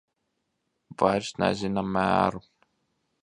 Vairs 1.01 1.29
nezina 1.43 1.83
mēru. 1.99 2.45